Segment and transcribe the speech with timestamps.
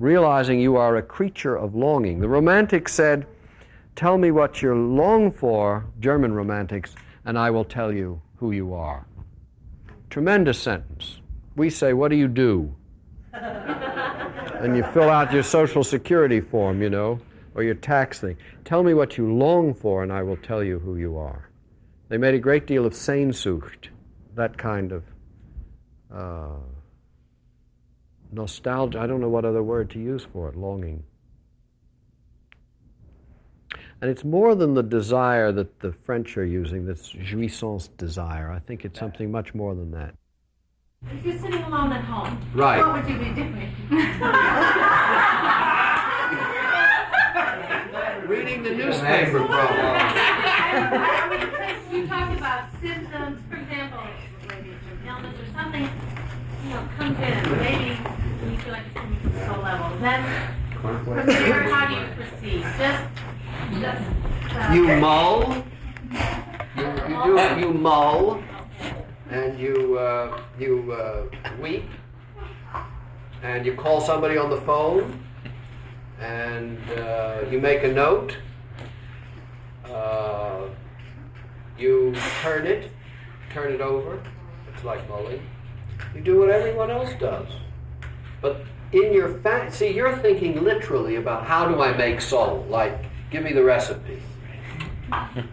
[0.00, 2.20] realizing you are a creature of longing.
[2.20, 3.26] The Romantics said,
[3.96, 6.94] Tell me what you long for, German Romantics,
[7.26, 9.06] and I will tell you who you are.
[10.08, 11.20] Tremendous sentence.
[11.54, 12.74] We say, What do you do?
[13.34, 17.20] and you fill out your Social Security form, you know,
[17.54, 18.38] or your tax thing.
[18.64, 21.50] Tell me what you long for, and I will tell you who you are.
[22.08, 23.88] They made a great deal of Sehnsucht,
[24.34, 25.04] that kind of
[26.12, 26.56] uh,
[28.32, 29.00] nostalgia.
[29.00, 31.04] I don't know what other word to use for it, longing.
[34.02, 38.50] And it's more than the desire that the French are using, this jouissance desire.
[38.50, 40.14] I think it's something much more than that.
[41.10, 42.78] If you're sitting alone at home, Right.
[42.84, 43.72] what would you be doing?
[48.26, 49.76] Reading the newspaper, probably.
[51.98, 54.00] You talk about symptoms, for example,
[55.06, 55.88] illness or something,
[56.64, 57.98] you know, comes in, and maybe
[58.52, 59.98] you feel like it's coming from the level.
[60.00, 62.62] Then, from there, how do you proceed?
[62.78, 63.04] Just,
[63.80, 64.02] just.
[64.56, 65.64] uh, You mull.
[66.76, 67.60] You, you do.
[67.60, 68.42] You mull,
[69.30, 71.26] and you uh, you uh,
[71.60, 71.84] weep,
[73.42, 75.22] and you call somebody on the phone,
[76.20, 78.36] and uh, you make a note.
[79.84, 80.66] Uh,
[81.78, 82.90] you turn it,
[83.52, 84.22] turn it over.
[84.72, 85.42] It's like mulling.
[86.14, 87.48] You do what everyone else does,
[88.40, 92.66] but in your fa- see, you're thinking literally about how do I make soul?
[92.68, 94.22] Like, give me the recipe.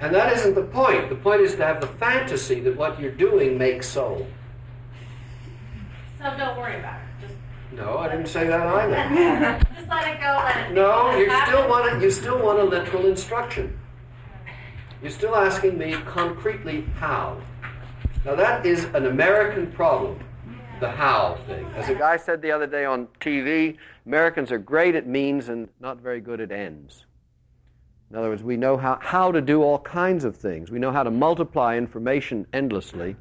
[0.00, 1.08] And that isn't the point.
[1.08, 4.26] The point is to have the fantasy that what you're doing makes soul.
[6.18, 7.26] So don't worry about it.
[7.26, 7.34] Just,
[7.72, 9.58] No, I didn't say that either.
[9.74, 10.42] just let it go.
[10.44, 10.74] Let it.
[10.74, 13.78] No, you still want to, you still want a literal instruction.
[15.02, 17.40] You're still asking me concretely how.
[18.24, 20.18] Now that is an American problem,
[20.80, 21.66] the how thing.
[21.74, 25.68] As a guy said the other day on TV, Americans are great at means and
[25.80, 27.04] not very good at ends.
[28.10, 30.70] In other words, we know how, how to do all kinds of things.
[30.70, 33.16] We know how to multiply information endlessly,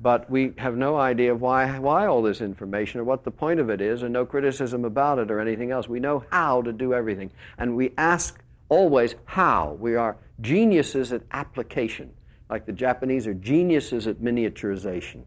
[0.00, 3.70] but we have no idea why, why all this information or what the point of
[3.70, 5.88] it is, and no criticism about it or anything else.
[5.88, 7.30] We know how to do everything.
[7.58, 9.76] And we ask always how.
[9.78, 12.12] We are geniuses at application,
[12.50, 15.24] like the Japanese are geniuses at miniaturization.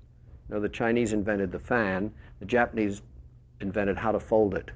[0.50, 3.02] Know, the Chinese invented the fan, the Japanese
[3.60, 4.72] invented how to fold it.